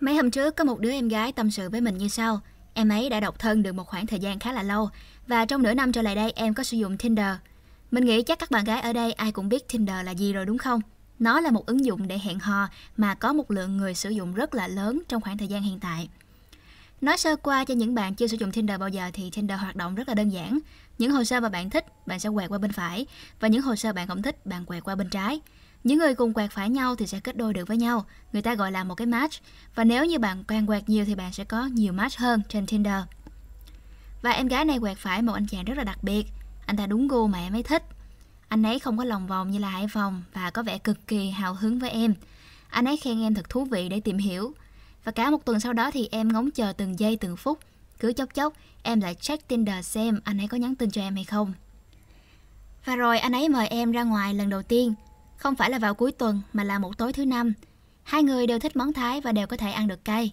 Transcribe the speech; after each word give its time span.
Mấy 0.00 0.16
hôm 0.16 0.30
trước 0.30 0.56
có 0.56 0.64
một 0.64 0.80
đứa 0.80 0.90
em 0.90 1.08
gái 1.08 1.32
tâm 1.32 1.50
sự 1.50 1.70
với 1.70 1.80
mình 1.80 1.98
như 1.98 2.08
sau. 2.08 2.40
Em 2.74 2.88
ấy 2.88 3.10
đã 3.10 3.20
độc 3.20 3.38
thân 3.38 3.62
được 3.62 3.72
một 3.72 3.86
khoảng 3.86 4.06
thời 4.06 4.18
gian 4.18 4.38
khá 4.38 4.52
là 4.52 4.62
lâu 4.62 4.88
và 5.26 5.44
trong 5.44 5.62
nửa 5.62 5.74
năm 5.74 5.92
trở 5.92 6.02
lại 6.02 6.14
đây 6.14 6.32
em 6.36 6.54
có 6.54 6.62
sử 6.62 6.76
dụng 6.76 6.96
Tinder. 6.96 7.36
Mình 7.90 8.04
nghĩ 8.04 8.22
chắc 8.22 8.38
các 8.38 8.50
bạn 8.50 8.64
gái 8.64 8.80
ở 8.80 8.92
đây 8.92 9.12
ai 9.12 9.32
cũng 9.32 9.48
biết 9.48 9.68
Tinder 9.68 9.96
là 10.04 10.12
gì 10.12 10.32
rồi 10.32 10.46
đúng 10.46 10.58
không? 10.58 10.80
Nó 11.18 11.40
là 11.40 11.50
một 11.50 11.66
ứng 11.66 11.84
dụng 11.84 12.08
để 12.08 12.18
hẹn 12.18 12.38
hò 12.38 12.68
mà 12.96 13.14
có 13.14 13.32
một 13.32 13.50
lượng 13.50 13.76
người 13.76 13.94
sử 13.94 14.10
dụng 14.10 14.34
rất 14.34 14.54
là 14.54 14.68
lớn 14.68 15.02
trong 15.08 15.22
khoảng 15.22 15.38
thời 15.38 15.48
gian 15.48 15.62
hiện 15.62 15.80
tại. 15.80 16.08
Nói 17.00 17.18
sơ 17.18 17.36
qua 17.36 17.64
cho 17.64 17.74
những 17.74 17.94
bạn 17.94 18.14
chưa 18.14 18.26
sử 18.26 18.36
dụng 18.36 18.52
Tinder 18.52 18.80
bao 18.80 18.88
giờ 18.88 19.10
thì 19.12 19.30
Tinder 19.30 19.60
hoạt 19.60 19.76
động 19.76 19.94
rất 19.94 20.08
là 20.08 20.14
đơn 20.14 20.28
giản. 20.28 20.58
Những 20.98 21.10
hồ 21.10 21.24
sơ 21.24 21.40
mà 21.40 21.48
bạn 21.48 21.70
thích, 21.70 22.06
bạn 22.06 22.20
sẽ 22.20 22.30
quẹt 22.34 22.50
qua 22.50 22.58
bên 22.58 22.72
phải 22.72 23.06
và 23.40 23.48
những 23.48 23.62
hồ 23.62 23.76
sơ 23.76 23.92
bạn 23.92 24.08
không 24.08 24.22
thích, 24.22 24.46
bạn 24.46 24.64
quẹt 24.64 24.84
qua 24.84 24.94
bên 24.94 25.08
trái. 25.10 25.40
Những 25.84 25.98
người 25.98 26.14
cùng 26.14 26.32
quẹt 26.32 26.50
phải 26.50 26.70
nhau 26.70 26.96
thì 26.96 27.06
sẽ 27.06 27.20
kết 27.20 27.36
đôi 27.36 27.54
được 27.54 27.68
với 27.68 27.76
nhau, 27.76 28.06
người 28.32 28.42
ta 28.42 28.54
gọi 28.54 28.72
là 28.72 28.84
một 28.84 28.94
cái 28.94 29.06
match. 29.06 29.34
Và 29.74 29.84
nếu 29.84 30.04
như 30.04 30.18
bạn 30.18 30.44
càng 30.44 30.66
quẹt 30.66 30.88
nhiều 30.88 31.04
thì 31.04 31.14
bạn 31.14 31.32
sẽ 31.32 31.44
có 31.44 31.66
nhiều 31.66 31.92
match 31.92 32.16
hơn 32.16 32.42
trên 32.48 32.66
Tinder. 32.66 33.02
Và 34.22 34.30
em 34.30 34.48
gái 34.48 34.64
này 34.64 34.78
quẹt 34.80 34.98
phải 34.98 35.22
một 35.22 35.32
anh 35.32 35.46
chàng 35.46 35.64
rất 35.64 35.78
là 35.78 35.84
đặc 35.84 35.98
biệt, 36.02 36.26
anh 36.66 36.76
ta 36.76 36.86
đúng 36.86 37.08
gu 37.08 37.26
mà 37.26 37.38
em 37.38 37.54
ấy 37.54 37.62
thích. 37.62 37.82
Anh 38.48 38.62
ấy 38.62 38.78
không 38.78 38.98
có 38.98 39.04
lòng 39.04 39.26
vòng 39.26 39.50
như 39.50 39.58
là 39.58 39.68
Hải 39.68 39.88
Phòng 39.88 40.22
và 40.32 40.50
có 40.50 40.62
vẻ 40.62 40.78
cực 40.78 41.06
kỳ 41.06 41.30
hào 41.30 41.54
hứng 41.54 41.78
với 41.78 41.90
em. 41.90 42.14
Anh 42.68 42.84
ấy 42.84 42.96
khen 42.96 43.22
em 43.22 43.34
thật 43.34 43.48
thú 43.48 43.64
vị 43.64 43.88
để 43.88 44.00
tìm 44.00 44.18
hiểu. 44.18 44.52
Và 45.04 45.12
cả 45.12 45.30
một 45.30 45.44
tuần 45.44 45.60
sau 45.60 45.72
đó 45.72 45.90
thì 45.90 46.08
em 46.10 46.32
ngóng 46.32 46.50
chờ 46.50 46.72
từng 46.72 46.98
giây 46.98 47.16
từng 47.16 47.36
phút. 47.36 47.58
Cứ 48.00 48.12
chốc 48.12 48.34
chốc, 48.34 48.54
em 48.82 49.00
lại 49.00 49.14
check 49.14 49.48
Tinder 49.48 49.86
xem 49.86 50.20
anh 50.24 50.38
ấy 50.38 50.48
có 50.48 50.56
nhắn 50.56 50.74
tin 50.74 50.90
cho 50.90 51.02
em 51.02 51.14
hay 51.14 51.24
không. 51.24 51.52
Và 52.84 52.96
rồi 52.96 53.18
anh 53.18 53.32
ấy 53.32 53.48
mời 53.48 53.68
em 53.68 53.92
ra 53.92 54.02
ngoài 54.02 54.34
lần 54.34 54.50
đầu 54.50 54.62
tiên. 54.62 54.94
Không 55.36 55.56
phải 55.56 55.70
là 55.70 55.78
vào 55.78 55.94
cuối 55.94 56.12
tuần 56.12 56.42
mà 56.52 56.64
là 56.64 56.78
một 56.78 56.98
tối 56.98 57.12
thứ 57.12 57.24
năm. 57.24 57.52
Hai 58.02 58.22
người 58.22 58.46
đều 58.46 58.58
thích 58.58 58.76
món 58.76 58.92
Thái 58.92 59.20
và 59.20 59.32
đều 59.32 59.46
có 59.46 59.56
thể 59.56 59.72
ăn 59.72 59.88
được 59.88 60.04
cay. 60.04 60.32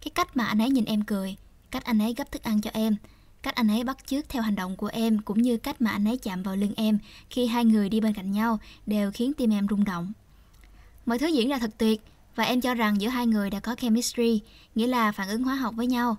Cái 0.00 0.10
cách 0.10 0.36
mà 0.36 0.44
anh 0.44 0.62
ấy 0.62 0.70
nhìn 0.70 0.84
em 0.84 1.02
cười, 1.02 1.36
cách 1.70 1.84
anh 1.84 1.98
ấy 1.98 2.14
gấp 2.14 2.32
thức 2.32 2.42
ăn 2.42 2.60
cho 2.60 2.70
em, 2.72 2.96
cách 3.42 3.54
anh 3.54 3.68
ấy 3.68 3.84
bắt 3.84 3.98
chước 4.06 4.28
theo 4.28 4.42
hành 4.42 4.54
động 4.54 4.76
của 4.76 4.86
em 4.86 5.18
cũng 5.18 5.42
như 5.42 5.56
cách 5.56 5.80
mà 5.80 5.90
anh 5.90 6.04
ấy 6.04 6.16
chạm 6.16 6.42
vào 6.42 6.56
lưng 6.56 6.72
em 6.76 6.98
khi 7.30 7.46
hai 7.46 7.64
người 7.64 7.88
đi 7.88 8.00
bên 8.00 8.14
cạnh 8.14 8.32
nhau 8.32 8.58
đều 8.86 9.10
khiến 9.14 9.32
tim 9.34 9.50
em 9.50 9.66
rung 9.70 9.84
động. 9.84 10.12
Mọi 11.06 11.18
thứ 11.18 11.26
diễn 11.26 11.48
ra 11.48 11.58
thật 11.58 11.70
tuyệt 11.78 12.02
và 12.36 12.44
em 12.44 12.60
cho 12.60 12.74
rằng 12.74 13.00
giữa 13.00 13.08
hai 13.08 13.26
người 13.26 13.50
đã 13.50 13.60
có 13.60 13.74
chemistry, 13.74 14.40
nghĩa 14.74 14.86
là 14.86 15.12
phản 15.12 15.28
ứng 15.28 15.44
hóa 15.44 15.54
học 15.54 15.74
với 15.76 15.86
nhau. 15.86 16.16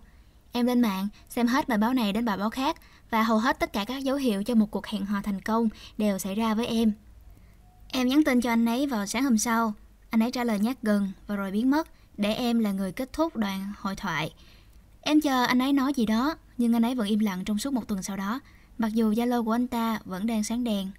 Em 0.51 0.65
lên 0.65 0.81
mạng 0.81 1.07
xem 1.29 1.47
hết 1.47 1.67
bài 1.67 1.77
báo 1.77 1.93
này 1.93 2.13
đến 2.13 2.25
bài 2.25 2.37
báo 2.37 2.49
khác 2.49 2.77
và 3.09 3.23
hầu 3.23 3.37
hết 3.37 3.59
tất 3.59 3.73
cả 3.73 3.85
các 3.85 4.03
dấu 4.03 4.15
hiệu 4.15 4.43
cho 4.43 4.55
một 4.55 4.71
cuộc 4.71 4.87
hẹn 4.87 5.05
hò 5.05 5.21
thành 5.21 5.41
công 5.41 5.69
đều 5.97 6.19
xảy 6.19 6.35
ra 6.35 6.53
với 6.53 6.67
em. 6.67 6.91
Em 7.95 8.07
nhắn 8.07 8.23
tin 8.23 8.41
cho 8.41 8.49
anh 8.49 8.65
ấy 8.65 8.87
vào 8.87 9.05
sáng 9.05 9.23
hôm 9.23 9.37
sau. 9.37 9.73
Anh 10.09 10.23
ấy 10.23 10.31
trả 10.31 10.43
lời 10.43 10.59
nhát 10.59 10.81
gần 10.81 11.11
và 11.27 11.35
rồi 11.35 11.51
biến 11.51 11.69
mất 11.69 11.87
để 12.17 12.33
em 12.33 12.59
là 12.59 12.71
người 12.71 12.91
kết 12.91 13.13
thúc 13.13 13.35
đoạn 13.35 13.73
hội 13.79 13.95
thoại. 13.95 14.33
Em 15.01 15.21
chờ 15.21 15.43
anh 15.43 15.59
ấy 15.59 15.73
nói 15.73 15.93
gì 15.93 16.05
đó, 16.05 16.35
nhưng 16.57 16.73
anh 16.73 16.85
ấy 16.85 16.95
vẫn 16.95 17.07
im 17.07 17.19
lặng 17.19 17.45
trong 17.45 17.57
suốt 17.57 17.73
một 17.73 17.87
tuần 17.87 18.03
sau 18.03 18.17
đó, 18.17 18.39
mặc 18.77 18.93
dù 18.93 19.13
Zalo 19.13 19.43
của 19.43 19.51
anh 19.51 19.67
ta 19.67 19.99
vẫn 20.05 20.27
đang 20.27 20.43
sáng 20.43 20.63
đèn. 20.63 20.91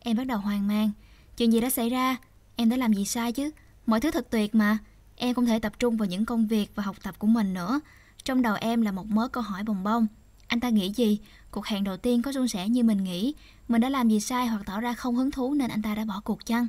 Em 0.00 0.16
bắt 0.16 0.24
đầu 0.24 0.38
hoang 0.38 0.68
mang. 0.68 0.90
Chuyện 1.36 1.52
gì 1.52 1.60
đã 1.60 1.70
xảy 1.70 1.90
ra? 1.90 2.16
Em 2.56 2.68
đã 2.68 2.76
làm 2.76 2.92
gì 2.92 3.04
sai 3.04 3.32
chứ? 3.32 3.50
Mọi 3.86 4.00
thứ 4.00 4.10
thật 4.10 4.26
tuyệt 4.30 4.54
mà. 4.54 4.78
Em 5.16 5.34
không 5.34 5.46
thể 5.46 5.58
tập 5.58 5.72
trung 5.78 5.96
vào 5.96 6.06
những 6.06 6.24
công 6.24 6.46
việc 6.46 6.72
và 6.74 6.82
học 6.82 6.96
tập 7.02 7.18
của 7.18 7.26
mình 7.26 7.54
nữa. 7.54 7.80
Trong 8.24 8.42
đầu 8.42 8.56
em 8.60 8.82
là 8.82 8.92
một 8.92 9.06
mớ 9.06 9.28
câu 9.28 9.42
hỏi 9.42 9.62
bồng 9.64 9.84
bông. 9.84 10.06
Anh 10.52 10.60
ta 10.60 10.68
nghĩ 10.68 10.92
gì? 10.96 11.18
Cuộc 11.50 11.66
hẹn 11.66 11.84
đầu 11.84 11.96
tiên 11.96 12.22
có 12.22 12.32
suôn 12.32 12.48
sẻ 12.48 12.68
như 12.68 12.82
mình 12.82 13.04
nghĩ. 13.04 13.34
Mình 13.68 13.80
đã 13.80 13.88
làm 13.88 14.08
gì 14.08 14.20
sai 14.20 14.46
hoặc 14.46 14.62
tỏ 14.66 14.80
ra 14.80 14.94
không 14.94 15.16
hứng 15.16 15.30
thú 15.30 15.54
nên 15.54 15.70
anh 15.70 15.82
ta 15.82 15.94
đã 15.94 16.04
bỏ 16.04 16.20
cuộc 16.24 16.46
chăng? 16.46 16.68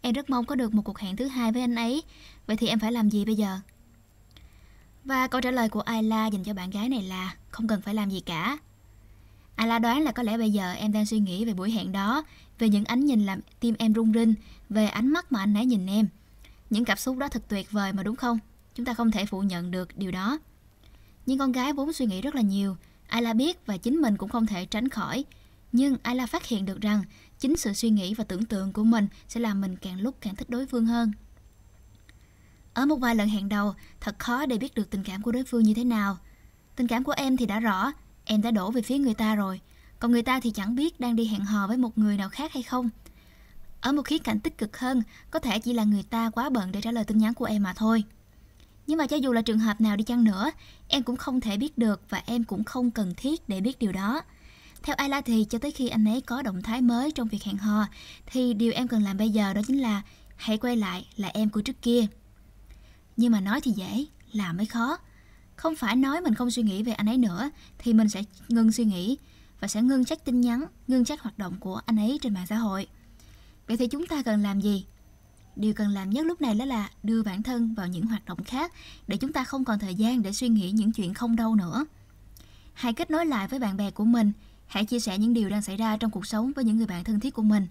Em 0.00 0.14
rất 0.14 0.30
mong 0.30 0.44
có 0.44 0.54
được 0.54 0.74
một 0.74 0.82
cuộc 0.82 0.98
hẹn 0.98 1.16
thứ 1.16 1.26
hai 1.26 1.52
với 1.52 1.62
anh 1.62 1.74
ấy. 1.74 2.02
Vậy 2.46 2.56
thì 2.56 2.66
em 2.66 2.78
phải 2.78 2.92
làm 2.92 3.10
gì 3.10 3.24
bây 3.24 3.34
giờ? 3.34 3.58
Và 5.04 5.26
câu 5.26 5.40
trả 5.40 5.50
lời 5.50 5.68
của 5.68 5.80
Ayla 5.80 6.26
dành 6.26 6.44
cho 6.44 6.54
bạn 6.54 6.70
gái 6.70 6.88
này 6.88 7.02
là 7.02 7.34
không 7.50 7.68
cần 7.68 7.80
phải 7.80 7.94
làm 7.94 8.10
gì 8.10 8.20
cả. 8.20 8.58
Ayla 9.54 9.78
đoán 9.78 10.02
là 10.02 10.12
có 10.12 10.22
lẽ 10.22 10.38
bây 10.38 10.50
giờ 10.50 10.72
em 10.72 10.92
đang 10.92 11.06
suy 11.06 11.18
nghĩ 11.18 11.44
về 11.44 11.54
buổi 11.54 11.70
hẹn 11.70 11.92
đó, 11.92 12.24
về 12.58 12.68
những 12.68 12.84
ánh 12.84 13.04
nhìn 13.04 13.26
làm 13.26 13.40
tim 13.60 13.74
em 13.78 13.94
rung 13.94 14.12
rinh, 14.12 14.34
về 14.68 14.86
ánh 14.86 15.08
mắt 15.08 15.32
mà 15.32 15.40
anh 15.40 15.54
ấy 15.54 15.66
nhìn 15.66 15.86
em. 15.86 16.08
Những 16.70 16.84
cảm 16.84 16.98
xúc 16.98 17.18
đó 17.18 17.28
thật 17.28 17.42
tuyệt 17.48 17.70
vời 17.70 17.92
mà 17.92 18.02
đúng 18.02 18.16
không? 18.16 18.38
Chúng 18.74 18.86
ta 18.86 18.94
không 18.94 19.10
thể 19.10 19.26
phủ 19.26 19.40
nhận 19.40 19.70
được 19.70 19.98
điều 19.98 20.10
đó. 20.10 20.38
Nhưng 21.26 21.38
con 21.38 21.52
gái 21.52 21.72
vốn 21.72 21.92
suy 21.92 22.06
nghĩ 22.06 22.20
rất 22.20 22.34
là 22.34 22.42
nhiều, 22.42 22.76
Ayla 23.06 23.32
biết 23.32 23.66
và 23.66 23.76
chính 23.76 23.96
mình 23.96 24.16
cũng 24.16 24.28
không 24.28 24.46
thể 24.46 24.66
tránh 24.66 24.88
khỏi. 24.88 25.24
Nhưng 25.72 25.96
Ayla 26.02 26.26
phát 26.26 26.46
hiện 26.46 26.64
được 26.64 26.80
rằng 26.80 27.02
chính 27.38 27.56
sự 27.56 27.72
suy 27.72 27.90
nghĩ 27.90 28.14
và 28.14 28.24
tưởng 28.24 28.44
tượng 28.44 28.72
của 28.72 28.84
mình 28.84 29.08
sẽ 29.28 29.40
làm 29.40 29.60
mình 29.60 29.76
càng 29.76 30.00
lúc 30.00 30.16
càng 30.20 30.36
thích 30.36 30.50
đối 30.50 30.66
phương 30.66 30.86
hơn. 30.86 31.12
Ở 32.74 32.86
một 32.86 32.96
vài 32.96 33.14
lần 33.14 33.28
hẹn 33.28 33.48
đầu, 33.48 33.74
thật 34.00 34.18
khó 34.18 34.46
để 34.46 34.58
biết 34.58 34.74
được 34.74 34.90
tình 34.90 35.02
cảm 35.04 35.22
của 35.22 35.32
đối 35.32 35.44
phương 35.44 35.62
như 35.62 35.74
thế 35.74 35.84
nào. 35.84 36.18
Tình 36.76 36.86
cảm 36.86 37.04
của 37.04 37.12
em 37.12 37.36
thì 37.36 37.46
đã 37.46 37.60
rõ, 37.60 37.92
em 38.24 38.42
đã 38.42 38.50
đổ 38.50 38.70
về 38.70 38.82
phía 38.82 38.98
người 38.98 39.14
ta 39.14 39.34
rồi, 39.34 39.60
còn 39.98 40.12
người 40.12 40.22
ta 40.22 40.40
thì 40.40 40.50
chẳng 40.50 40.74
biết 40.74 41.00
đang 41.00 41.16
đi 41.16 41.26
hẹn 41.26 41.44
hò 41.44 41.66
với 41.66 41.76
một 41.76 41.98
người 41.98 42.16
nào 42.16 42.28
khác 42.28 42.52
hay 42.52 42.62
không. 42.62 42.90
Ở 43.80 43.92
một 43.92 44.02
khía 44.02 44.18
cạnh 44.18 44.40
tích 44.40 44.58
cực 44.58 44.78
hơn, 44.78 45.02
có 45.30 45.38
thể 45.38 45.58
chỉ 45.58 45.72
là 45.72 45.84
người 45.84 46.02
ta 46.02 46.30
quá 46.30 46.48
bận 46.48 46.72
để 46.72 46.80
trả 46.80 46.90
lời 46.90 47.04
tin 47.04 47.18
nhắn 47.18 47.34
của 47.34 47.44
em 47.44 47.62
mà 47.62 47.72
thôi. 47.72 48.04
Nhưng 48.86 48.98
mà 48.98 49.06
cho 49.06 49.16
dù 49.16 49.32
là 49.32 49.42
trường 49.42 49.58
hợp 49.58 49.80
nào 49.80 49.96
đi 49.96 50.04
chăng 50.04 50.24
nữa, 50.24 50.50
em 50.88 51.02
cũng 51.02 51.16
không 51.16 51.40
thể 51.40 51.56
biết 51.56 51.78
được 51.78 52.00
và 52.10 52.22
em 52.26 52.44
cũng 52.44 52.64
không 52.64 52.90
cần 52.90 53.14
thiết 53.16 53.48
để 53.48 53.60
biết 53.60 53.78
điều 53.78 53.92
đó. 53.92 54.22
Theo 54.82 54.96
Ayla 54.96 55.20
thì 55.20 55.46
cho 55.50 55.58
tới 55.58 55.70
khi 55.70 55.88
anh 55.88 56.08
ấy 56.08 56.20
có 56.20 56.42
động 56.42 56.62
thái 56.62 56.80
mới 56.82 57.12
trong 57.12 57.28
việc 57.28 57.42
hẹn 57.42 57.56
hò, 57.56 57.86
thì 58.26 58.54
điều 58.54 58.72
em 58.72 58.88
cần 58.88 59.02
làm 59.02 59.16
bây 59.16 59.30
giờ 59.30 59.54
đó 59.54 59.60
chính 59.66 59.82
là 59.82 60.02
hãy 60.36 60.58
quay 60.58 60.76
lại 60.76 61.06
là 61.16 61.28
em 61.28 61.50
của 61.50 61.60
trước 61.60 61.82
kia. 61.82 62.06
Nhưng 63.16 63.32
mà 63.32 63.40
nói 63.40 63.60
thì 63.60 63.70
dễ, 63.70 64.04
làm 64.32 64.56
mới 64.56 64.66
khó. 64.66 64.98
Không 65.56 65.76
phải 65.76 65.96
nói 65.96 66.20
mình 66.20 66.34
không 66.34 66.50
suy 66.50 66.62
nghĩ 66.62 66.82
về 66.82 66.92
anh 66.92 67.08
ấy 67.08 67.18
nữa 67.18 67.50
thì 67.78 67.92
mình 67.92 68.08
sẽ 68.08 68.22
ngưng 68.48 68.72
suy 68.72 68.84
nghĩ 68.84 69.16
và 69.60 69.68
sẽ 69.68 69.82
ngưng 69.82 70.04
check 70.04 70.24
tin 70.24 70.40
nhắn, 70.40 70.64
ngưng 70.88 71.04
check 71.04 71.22
hoạt 71.22 71.38
động 71.38 71.56
của 71.60 71.80
anh 71.86 71.96
ấy 71.96 72.18
trên 72.22 72.34
mạng 72.34 72.46
xã 72.46 72.56
hội. 72.56 72.86
Vậy 73.66 73.76
thì 73.76 73.86
chúng 73.86 74.06
ta 74.06 74.22
cần 74.22 74.42
làm 74.42 74.60
gì? 74.60 74.84
Điều 75.56 75.74
cần 75.74 75.88
làm 75.88 76.10
nhất 76.10 76.26
lúc 76.26 76.40
này 76.40 76.54
đó 76.54 76.64
là 76.64 76.90
đưa 77.02 77.22
bản 77.22 77.42
thân 77.42 77.74
vào 77.74 77.88
những 77.88 78.06
hoạt 78.06 78.24
động 78.24 78.44
khác 78.44 78.72
để 79.06 79.16
chúng 79.16 79.32
ta 79.32 79.44
không 79.44 79.64
còn 79.64 79.78
thời 79.78 79.94
gian 79.94 80.22
để 80.22 80.32
suy 80.32 80.48
nghĩ 80.48 80.70
những 80.70 80.92
chuyện 80.92 81.14
không 81.14 81.36
đâu 81.36 81.54
nữa. 81.54 81.86
Hãy 82.74 82.92
kết 82.92 83.10
nối 83.10 83.26
lại 83.26 83.48
với 83.48 83.58
bạn 83.58 83.76
bè 83.76 83.90
của 83.90 84.04
mình, 84.04 84.32
hãy 84.66 84.84
chia 84.84 85.00
sẻ 85.00 85.18
những 85.18 85.34
điều 85.34 85.48
đang 85.48 85.62
xảy 85.62 85.76
ra 85.76 85.96
trong 85.96 86.10
cuộc 86.10 86.26
sống 86.26 86.52
với 86.56 86.64
những 86.64 86.76
người 86.76 86.86
bạn 86.86 87.04
thân 87.04 87.20
thiết 87.20 87.34
của 87.34 87.42
mình. 87.42 87.66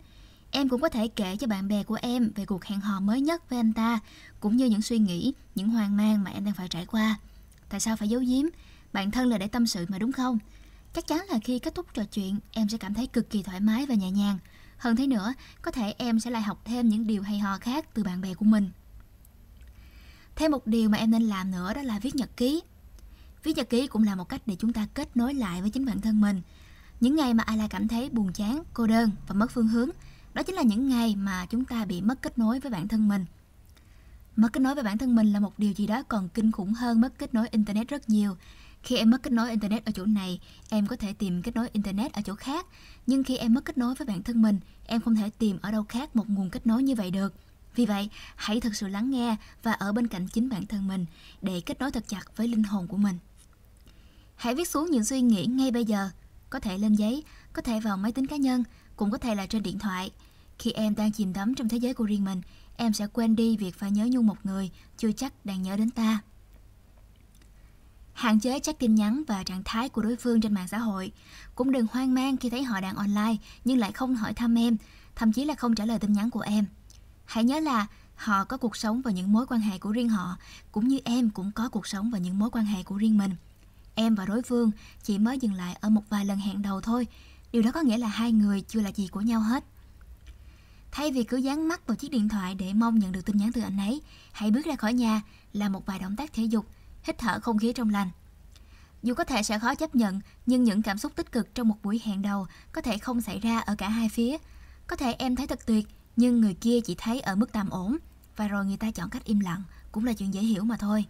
Em 0.51 0.69
cũng 0.69 0.81
có 0.81 0.89
thể 0.89 1.07
kể 1.07 1.37
cho 1.37 1.47
bạn 1.47 1.67
bè 1.67 1.83
của 1.83 1.97
em 2.01 2.31
về 2.35 2.45
cuộc 2.45 2.65
hẹn 2.65 2.79
hò 2.79 2.99
mới 2.99 3.21
nhất 3.21 3.49
với 3.49 3.59
anh 3.59 3.73
ta, 3.73 3.99
cũng 4.39 4.57
như 4.57 4.65
những 4.65 4.81
suy 4.81 4.99
nghĩ, 4.99 5.33
những 5.55 5.69
hoang 5.69 5.97
mang 5.97 6.23
mà 6.23 6.31
em 6.31 6.45
đang 6.45 6.53
phải 6.53 6.67
trải 6.67 6.85
qua. 6.85 7.19
Tại 7.69 7.79
sao 7.79 7.97
phải 7.97 8.09
giấu 8.09 8.21
giếm? 8.21 8.45
Bạn 8.93 9.11
thân 9.11 9.29
là 9.29 9.37
để 9.37 9.47
tâm 9.47 9.67
sự 9.67 9.85
mà 9.89 9.99
đúng 9.99 10.11
không? 10.11 10.39
Chắc 10.93 11.07
chắn 11.07 11.25
là 11.29 11.39
khi 11.43 11.59
kết 11.59 11.75
thúc 11.75 11.85
trò 11.93 12.03
chuyện, 12.03 12.39
em 12.51 12.69
sẽ 12.69 12.77
cảm 12.77 12.93
thấy 12.93 13.07
cực 13.07 13.29
kỳ 13.29 13.43
thoải 13.43 13.59
mái 13.59 13.85
và 13.85 13.95
nhẹ 13.95 14.11
nhàng. 14.11 14.37
Hơn 14.77 14.95
thế 14.95 15.07
nữa, 15.07 15.33
có 15.61 15.71
thể 15.71 15.93
em 15.97 16.19
sẽ 16.19 16.31
lại 16.31 16.41
học 16.41 16.61
thêm 16.65 16.89
những 16.89 17.07
điều 17.07 17.21
hay 17.21 17.39
ho 17.39 17.57
khác 17.57 17.85
từ 17.93 18.03
bạn 18.03 18.21
bè 18.21 18.33
của 18.33 18.45
mình. 18.45 18.69
Thêm 20.35 20.51
một 20.51 20.67
điều 20.67 20.89
mà 20.89 20.97
em 20.97 21.11
nên 21.11 21.23
làm 21.23 21.51
nữa 21.51 21.73
đó 21.73 21.81
là 21.81 21.99
viết 21.99 22.15
nhật 22.15 22.37
ký. 22.37 22.61
Viết 23.43 23.57
nhật 23.57 23.69
ký 23.69 23.87
cũng 23.87 24.03
là 24.03 24.15
một 24.15 24.29
cách 24.29 24.41
để 24.45 24.55
chúng 24.59 24.73
ta 24.73 24.87
kết 24.93 25.17
nối 25.17 25.33
lại 25.33 25.61
với 25.61 25.69
chính 25.69 25.85
bản 25.85 26.01
thân 26.01 26.21
mình. 26.21 26.41
Những 26.99 27.15
ngày 27.15 27.33
mà 27.33 27.43
ai 27.43 27.57
lại 27.57 27.67
cảm 27.69 27.87
thấy 27.87 28.09
buồn 28.09 28.33
chán, 28.33 28.63
cô 28.73 28.87
đơn 28.87 29.11
và 29.27 29.35
mất 29.35 29.51
phương 29.51 29.67
hướng, 29.67 29.89
đó 30.33 30.43
chính 30.43 30.55
là 30.55 30.61
những 30.61 30.89
ngày 30.89 31.15
mà 31.15 31.45
chúng 31.45 31.65
ta 31.65 31.85
bị 31.85 32.01
mất 32.01 32.21
kết 32.21 32.37
nối 32.37 32.59
với 32.59 32.71
bản 32.71 32.87
thân 32.87 33.07
mình. 33.07 33.25
Mất 34.35 34.53
kết 34.53 34.59
nối 34.59 34.75
với 34.75 34.83
bản 34.83 34.97
thân 34.97 35.15
mình 35.15 35.33
là 35.33 35.39
một 35.39 35.53
điều 35.59 35.73
gì 35.73 35.87
đó 35.87 36.03
còn 36.03 36.29
kinh 36.29 36.51
khủng 36.51 36.73
hơn 36.73 37.01
mất 37.01 37.17
kết 37.17 37.33
nối 37.33 37.47
Internet 37.47 37.87
rất 37.87 38.09
nhiều. 38.09 38.37
Khi 38.85 38.95
em 38.95 39.09
mất 39.09 39.23
kết 39.23 39.33
nối 39.33 39.49
Internet 39.49 39.85
ở 39.85 39.91
chỗ 39.91 40.05
này, 40.05 40.39
em 40.69 40.87
có 40.87 40.95
thể 40.95 41.13
tìm 41.13 41.41
kết 41.41 41.55
nối 41.55 41.69
Internet 41.73 42.13
ở 42.13 42.21
chỗ 42.25 42.35
khác. 42.35 42.65
Nhưng 43.07 43.23
khi 43.23 43.37
em 43.37 43.53
mất 43.53 43.65
kết 43.65 43.77
nối 43.77 43.95
với 43.95 44.07
bản 44.07 44.23
thân 44.23 44.41
mình, 44.41 44.59
em 44.85 45.01
không 45.01 45.15
thể 45.15 45.29
tìm 45.29 45.57
ở 45.61 45.71
đâu 45.71 45.83
khác 45.83 46.15
một 46.15 46.29
nguồn 46.29 46.49
kết 46.49 46.67
nối 46.67 46.83
như 46.83 46.95
vậy 46.95 47.11
được. 47.11 47.33
Vì 47.75 47.85
vậy, 47.85 48.09
hãy 48.35 48.61
thực 48.61 48.75
sự 48.75 48.87
lắng 48.87 49.11
nghe 49.11 49.35
và 49.63 49.71
ở 49.71 49.93
bên 49.93 50.07
cạnh 50.07 50.27
chính 50.27 50.49
bản 50.49 50.65
thân 50.65 50.87
mình 50.87 51.05
để 51.41 51.61
kết 51.65 51.79
nối 51.79 51.91
thật 51.91 52.03
chặt 52.07 52.37
với 52.37 52.47
linh 52.47 52.63
hồn 52.63 52.87
của 52.87 52.97
mình. 52.97 53.17
Hãy 54.35 54.55
viết 54.55 54.67
xuống 54.67 54.91
những 54.91 55.05
suy 55.05 55.21
nghĩ 55.21 55.45
ngay 55.45 55.71
bây 55.71 55.85
giờ, 55.85 56.09
có 56.49 56.59
thể 56.59 56.77
lên 56.77 56.95
giấy, 56.95 57.23
có 57.53 57.61
thể 57.61 57.79
vào 57.79 57.97
máy 57.97 58.11
tính 58.11 58.27
cá 58.27 58.35
nhân, 58.35 58.63
cũng 58.95 59.11
có 59.11 59.17
thể 59.17 59.35
là 59.35 59.45
trên 59.45 59.63
điện 59.63 59.79
thoại. 59.79 60.11
Khi 60.59 60.71
em 60.71 60.95
đang 60.95 61.11
chìm 61.11 61.33
đắm 61.33 61.55
trong 61.55 61.69
thế 61.69 61.77
giới 61.77 61.93
của 61.93 62.05
riêng 62.05 62.25
mình, 62.25 62.41
em 62.77 62.93
sẽ 62.93 63.07
quên 63.07 63.35
đi 63.35 63.57
việc 63.57 63.75
phải 63.75 63.91
nhớ 63.91 64.07
nhung 64.11 64.27
một 64.27 64.37
người 64.43 64.71
chưa 64.97 65.11
chắc 65.11 65.45
đang 65.45 65.61
nhớ 65.61 65.77
đến 65.77 65.89
ta. 65.89 66.21
Hạn 68.15 68.39
chế 68.39 68.59
check 68.59 68.79
tin 68.79 68.95
nhắn 68.95 69.23
và 69.27 69.43
trạng 69.43 69.61
thái 69.65 69.89
của 69.89 70.01
đối 70.01 70.15
phương 70.15 70.41
trên 70.41 70.53
mạng 70.53 70.67
xã 70.67 70.77
hội. 70.77 71.11
Cũng 71.55 71.71
đừng 71.71 71.87
hoang 71.91 72.13
mang 72.13 72.37
khi 72.37 72.49
thấy 72.49 72.63
họ 72.63 72.81
đang 72.81 72.95
online 72.95 73.35
nhưng 73.65 73.77
lại 73.77 73.91
không 73.91 74.15
hỏi 74.15 74.33
thăm 74.33 74.57
em, 74.57 74.77
thậm 75.15 75.31
chí 75.33 75.45
là 75.45 75.55
không 75.55 75.75
trả 75.75 75.85
lời 75.85 75.99
tin 75.99 76.13
nhắn 76.13 76.29
của 76.29 76.39
em. 76.39 76.65
Hãy 77.25 77.43
nhớ 77.43 77.59
là 77.59 77.87
họ 78.15 78.43
có 78.43 78.57
cuộc 78.57 78.75
sống 78.75 79.01
và 79.01 79.11
những 79.11 79.33
mối 79.33 79.45
quan 79.45 79.61
hệ 79.61 79.77
của 79.77 79.91
riêng 79.91 80.09
họ, 80.09 80.37
cũng 80.71 80.87
như 80.87 80.99
em 81.03 81.29
cũng 81.29 81.51
có 81.51 81.69
cuộc 81.69 81.87
sống 81.87 82.11
và 82.11 82.17
những 82.17 82.39
mối 82.39 82.49
quan 82.49 82.65
hệ 82.65 82.83
của 82.83 82.97
riêng 82.97 83.17
mình. 83.17 83.35
Em 83.95 84.15
và 84.15 84.25
đối 84.25 84.41
phương 84.41 84.71
chỉ 85.03 85.17
mới 85.17 85.39
dừng 85.39 85.53
lại 85.53 85.77
ở 85.81 85.89
một 85.89 86.03
vài 86.09 86.25
lần 86.25 86.37
hẹn 86.37 86.61
đầu 86.61 86.81
thôi. 86.81 87.07
Điều 87.51 87.61
đó 87.61 87.71
có 87.71 87.81
nghĩa 87.81 87.97
là 87.97 88.07
hai 88.07 88.31
người 88.31 88.61
chưa 88.61 88.81
là 88.81 88.91
gì 88.91 89.07
của 89.07 89.21
nhau 89.21 89.39
hết. 89.39 89.63
Thay 90.91 91.11
vì 91.11 91.23
cứ 91.23 91.37
dán 91.37 91.67
mắt 91.67 91.87
vào 91.87 91.95
chiếc 91.95 92.11
điện 92.11 92.29
thoại 92.29 92.55
để 92.55 92.73
mong 92.73 92.99
nhận 92.99 93.11
được 93.11 93.25
tin 93.25 93.37
nhắn 93.37 93.51
từ 93.51 93.61
anh 93.61 93.77
ấy, 93.77 94.01
hãy 94.31 94.51
bước 94.51 94.65
ra 94.65 94.75
khỏi 94.75 94.93
nhà, 94.93 95.21
làm 95.53 95.73
một 95.73 95.85
vài 95.85 95.99
động 95.99 96.15
tác 96.15 96.33
thể 96.33 96.43
dục, 96.43 96.65
hít 97.05 97.17
thở 97.17 97.39
không 97.39 97.57
khí 97.57 97.73
trong 97.73 97.89
lành. 97.89 98.09
Dù 99.03 99.13
có 99.13 99.23
thể 99.23 99.43
sẽ 99.43 99.59
khó 99.59 99.75
chấp 99.75 99.95
nhận, 99.95 100.19
nhưng 100.45 100.63
những 100.63 100.81
cảm 100.81 100.97
xúc 100.97 101.15
tích 101.15 101.31
cực 101.31 101.55
trong 101.55 101.67
một 101.67 101.75
buổi 101.83 102.01
hẹn 102.03 102.21
đầu 102.21 102.47
có 102.71 102.81
thể 102.81 102.97
không 102.97 103.21
xảy 103.21 103.39
ra 103.39 103.59
ở 103.59 103.75
cả 103.75 103.89
hai 103.89 104.09
phía. 104.09 104.37
Có 104.87 104.95
thể 104.95 105.13
em 105.13 105.35
thấy 105.35 105.47
thật 105.47 105.59
tuyệt, 105.65 105.87
nhưng 106.15 106.41
người 106.41 106.53
kia 106.53 106.79
chỉ 106.81 106.95
thấy 106.97 107.19
ở 107.21 107.35
mức 107.35 107.51
tạm 107.51 107.69
ổn, 107.69 107.97
và 108.35 108.47
rồi 108.47 108.65
người 108.65 108.77
ta 108.77 108.91
chọn 108.91 109.09
cách 109.09 109.23
im 109.23 109.39
lặng, 109.39 109.63
cũng 109.91 110.05
là 110.05 110.13
chuyện 110.13 110.33
dễ 110.33 110.41
hiểu 110.41 110.63
mà 110.63 110.77
thôi. 110.77 111.05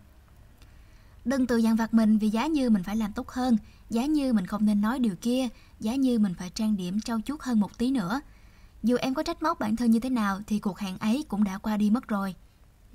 Đừng 1.25 1.47
tự 1.47 1.57
dằn 1.57 1.75
vặt 1.75 1.93
mình 1.93 2.17
vì 2.17 2.29
giá 2.29 2.47
như 2.47 2.69
mình 2.69 2.83
phải 2.83 2.95
làm 2.95 3.13
tốt 3.13 3.29
hơn, 3.29 3.57
giá 3.89 4.05
như 4.05 4.33
mình 4.33 4.47
không 4.47 4.65
nên 4.65 4.81
nói 4.81 4.99
điều 4.99 5.15
kia, 5.21 5.47
giá 5.79 5.95
như 5.95 6.19
mình 6.19 6.33
phải 6.33 6.49
trang 6.49 6.77
điểm 6.77 7.01
trau 7.01 7.21
chuốt 7.25 7.41
hơn 7.41 7.59
một 7.59 7.77
tí 7.77 7.91
nữa. 7.91 8.21
Dù 8.83 8.95
em 8.95 9.13
có 9.13 9.23
trách 9.23 9.43
móc 9.43 9.59
bản 9.59 9.75
thân 9.75 9.91
như 9.91 9.99
thế 9.99 10.09
nào 10.09 10.39
thì 10.47 10.59
cuộc 10.59 10.79
hẹn 10.79 10.97
ấy 10.97 11.25
cũng 11.27 11.43
đã 11.43 11.57
qua 11.57 11.77
đi 11.77 11.89
mất 11.89 12.07
rồi. 12.07 12.35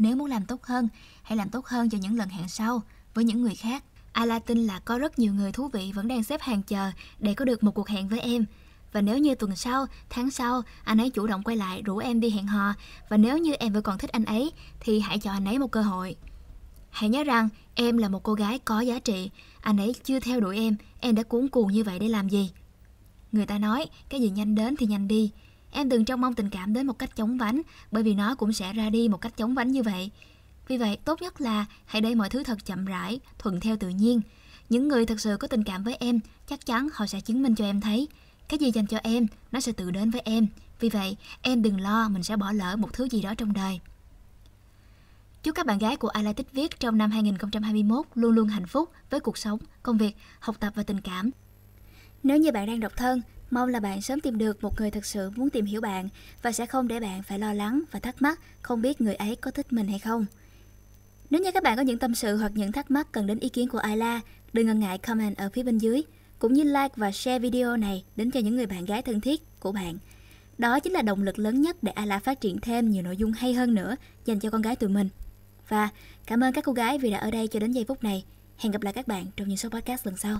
Nếu 0.01 0.17
muốn 0.17 0.31
làm 0.31 0.45
tốt 0.45 0.63
hơn, 0.65 0.89
hãy 1.23 1.37
làm 1.37 1.49
tốt 1.49 1.67
hơn 1.67 1.91
cho 1.91 1.99
những 1.99 2.19
lần 2.19 2.29
hẹn 2.29 2.49
sau 2.49 2.83
với 3.15 3.25
những 3.25 3.43
người 3.43 3.55
khác. 3.55 3.85
Ala 4.13 4.39
tin 4.39 4.59
là 4.59 4.79
có 4.79 4.99
rất 4.99 5.19
nhiều 5.19 5.35
người 5.35 5.53
thú 5.53 5.69
vị 5.69 5.93
vẫn 5.95 6.09
đang 6.09 6.25
xếp 6.25 6.41
hàng 6.41 6.63
chờ 6.63 6.91
để 7.19 7.35
có 7.35 7.45
được 7.45 7.63
một 7.63 7.71
cuộc 7.71 7.89
hẹn 7.89 8.09
với 8.09 8.21
em. 8.21 8.45
Và 8.93 9.01
nếu 9.01 9.19
như 9.19 9.35
tuần 9.35 9.57
sau, 9.57 9.87
tháng 10.11 10.31
sau, 10.31 10.63
anh 10.85 10.99
ấy 10.99 11.11
chủ 11.11 11.27
động 11.27 11.43
quay 11.43 11.57
lại 11.57 11.83
rủ 11.83 11.99
em 11.99 12.21
đi 12.21 12.31
hẹn 12.31 12.47
hò 12.47 12.75
và 13.09 13.17
nếu 13.17 13.39
như 13.39 13.53
em 13.53 13.73
vẫn 13.73 13.83
còn 13.83 13.99
thích 13.99 14.11
anh 14.11 14.25
ấy 14.25 14.53
thì 14.81 15.01
hãy 15.01 15.19
cho 15.19 15.31
anh 15.31 15.45
ấy 15.45 15.59
một 15.59 15.71
cơ 15.71 15.83
hội. 15.83 16.17
Hãy 16.91 17.09
nhớ 17.09 17.25
rằng 17.25 17.49
em 17.75 17.99
là 17.99 18.09
một 18.09 18.23
cô 18.23 18.35
gái 18.35 18.59
có 18.59 18.81
giá 18.81 18.99
trị, 18.99 19.31
anh 19.61 19.77
ấy 19.77 19.95
chưa 20.05 20.21
theo 20.21 20.41
đuổi 20.41 20.57
em, 20.57 20.77
em 21.01 21.15
đã 21.15 21.23
cuốn 21.23 21.49
cuồng 21.49 21.73
như 21.73 21.85
vậy 21.85 21.99
để 21.99 22.09
làm 22.09 22.29
gì? 22.29 22.51
Người 23.33 23.47
ta 23.47 23.59
nói, 23.59 23.87
cái 24.09 24.21
gì 24.21 24.31
nhanh 24.31 24.55
đến 24.55 24.77
thì 24.77 24.87
nhanh 24.87 25.09
đi. 25.09 25.31
Em 25.71 25.89
đừng 25.89 26.05
trông 26.05 26.21
mong 26.21 26.35
tình 26.35 26.51
cảm 26.51 26.73
đến 26.73 26.87
một 26.87 26.99
cách 26.99 27.17
chóng 27.17 27.39
vánh, 27.39 27.63
bởi 27.91 28.03
vì 28.03 28.15
nó 28.15 28.35
cũng 28.35 28.53
sẽ 28.53 28.73
ra 28.73 28.91
đi 28.91 29.09
một 29.09 29.21
cách 29.21 29.37
chóng 29.37 29.55
vánh 29.55 29.73
như 29.73 29.83
vậy. 29.83 30.11
Vì 30.69 30.77
vậy, 30.77 30.99
tốt 31.05 31.23
nhất 31.23 31.41
là 31.41 31.67
hãy 31.85 32.03
để 32.03 32.15
mọi 32.15 32.31
thứ 32.31 32.45
thật 32.45 32.59
chậm 32.65 32.85
rãi, 32.85 33.21
thuận 33.39 33.61
theo 33.61 33.77
tự 33.77 33.89
nhiên. 33.89 34.21
Những 34.69 34.89
người 34.89 35.07
thật 35.07 35.21
sự 35.21 35.37
có 35.37 35.49
tình 35.49 35.65
cảm 35.65 35.85
với 35.85 35.95
em, 35.95 36.21
chắc 36.47 36.67
chắn 36.67 36.89
họ 36.95 37.07
sẽ 37.07 37.21
chứng 37.21 37.43
minh 37.43 37.55
cho 37.55 37.65
em 37.65 37.81
thấy. 37.81 38.09
Cái 38.49 38.59
gì 38.59 38.71
dành 38.71 38.87
cho 38.87 38.99
em, 39.03 39.27
nó 39.53 39.61
sẽ 39.61 39.73
tự 39.73 39.91
đến 39.91 40.11
với 40.11 40.21
em. 40.25 40.47
Vì 40.81 40.89
vậy, 40.89 41.17
em 41.43 41.63
đừng 41.63 41.81
lo 41.81 42.09
mình 42.09 42.23
sẽ 42.23 42.37
bỏ 42.37 42.53
lỡ 42.53 42.77
một 42.77 42.93
thứ 42.93 43.09
gì 43.09 43.23
đó 43.23 43.35
trong 43.35 43.53
đời. 43.53 43.81
Chúc 45.43 45.55
các 45.55 45.67
bạn 45.67 45.79
gái 45.79 45.97
của 45.97 46.11
I 46.17 46.23
Like 46.23 46.45
Viết 46.53 46.81
trong 46.81 46.99
năm 46.99 47.11
2021 47.11 48.07
luôn 48.15 48.33
luôn 48.33 48.49
hạnh 48.49 48.67
phúc 48.67 48.91
với 49.11 49.21
cuộc 49.21 49.39
sống, 49.39 49.59
công 49.83 49.99
việc, 49.99 50.17
học 50.41 50.57
tập 50.61 50.73
và 50.77 50.83
tình 50.83 51.01
cảm. 51.01 51.31
Nếu 52.23 52.37
như 52.39 52.53
bạn 52.53 52.67
đang 52.67 52.81
độc 52.81 52.97
thân, 52.97 53.23
mong 53.51 53.69
là 53.69 53.81
bạn 53.81 54.03
sớm 54.03 54.21
tìm 54.21 54.39
được 54.39 54.63
một 54.63 54.81
người 54.81 54.91
thật 54.91 55.07
sự 55.07 55.31
muốn 55.37 55.51
tìm 55.51 55.65
hiểu 55.65 55.81
bạn 55.81 56.09
và 56.43 56.53
sẽ 56.53 56.67
không 56.67 56.89
để 56.89 57.01
bạn 57.01 57.23
phải 57.23 57.39
lo 57.39 57.53
lắng 57.53 57.83
và 57.91 58.01
thắc 58.01 58.23
mắc 58.23 58.41
không 58.63 58.83
biết 58.83 59.01
người 59.01 59.15
ấy 59.15 59.37
có 59.37 59.51
thích 59.51 59.73
mình 59.73 59.89
hay 59.89 59.99
không. 59.99 60.27
Nếu 61.31 61.43
như 61.43 61.53
các 61.53 61.63
bạn 61.63 61.77
có 61.77 61.83
những 61.83 61.99
tâm 61.99 62.15
sự 62.15 62.37
hoặc 62.37 62.53
những 62.55 62.73
thắc 62.73 62.91
mắc 62.91 63.13
cần 63.13 63.27
đến 63.27 63.39
ý 63.39 63.49
kiến 63.49 63.69
của 63.69 63.79
Ayla, 63.79 64.21
đừng 64.53 64.67
ngần 64.67 64.81
ngại 64.81 64.99
comment 64.99 65.37
ở 65.37 65.51
phía 65.53 65.63
bên 65.63 65.79
dưới, 65.79 66.03
cũng 66.39 66.53
như 66.53 66.63
like 66.63 66.95
và 66.97 67.13
share 67.13 67.39
video 67.39 67.77
này 67.77 68.05
đến 68.17 68.31
cho 68.31 68.41
những 68.41 68.57
người 68.57 68.67
bạn 68.67 68.85
gái 68.85 69.03
thân 69.03 69.21
thiết 69.21 69.61
của 69.61 69.73
bạn. 69.73 69.99
Đó 70.59 70.81
chính 70.81 70.93
là 70.93 71.03
động 71.03 71.23
lực 71.23 71.39
lớn 71.39 71.61
nhất 71.61 71.77
để 71.83 71.93
Ayla 71.93 72.19
phát 72.19 72.41
triển 72.41 72.61
thêm 72.61 72.91
nhiều 72.91 73.03
nội 73.03 73.17
dung 73.17 73.33
hay 73.33 73.55
hơn 73.55 73.75
nữa 73.75 73.97
dành 74.25 74.41
cho 74.41 74.51
con 74.51 74.63
gái 74.63 74.77
tụi 74.77 74.91
mình. 74.91 75.09
Và 75.69 75.89
cảm 76.27 76.45
ơn 76.45 76.53
các 76.53 76.65
cô 76.65 76.73
gái 76.73 76.99
vì 76.99 77.11
đã 77.11 77.19
ở 77.19 77.31
đây 77.31 77.49
cho 77.49 77.61
đến 77.61 77.73
giây 77.73 77.85
phút 77.89 78.05
này. 78.05 78.25
Hẹn 78.59 78.73
gặp 78.73 78.83
lại 78.83 78.93
các 78.93 79.09
bạn 79.09 79.27
trong 79.37 79.49
những 79.49 79.57
số 79.57 79.69
podcast 79.69 80.07
lần 80.07 80.17
sau. 80.17 80.39